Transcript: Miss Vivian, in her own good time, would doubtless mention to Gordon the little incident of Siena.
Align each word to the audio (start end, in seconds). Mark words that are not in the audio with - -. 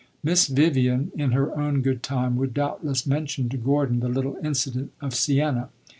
Miss 0.23 0.47
Vivian, 0.47 1.11
in 1.15 1.29
her 1.33 1.55
own 1.55 1.83
good 1.83 2.01
time, 2.01 2.35
would 2.37 2.55
doubtless 2.55 3.05
mention 3.05 3.49
to 3.49 3.57
Gordon 3.57 3.99
the 3.99 4.09
little 4.09 4.35
incident 4.43 4.93
of 4.99 5.13
Siena. 5.13 5.69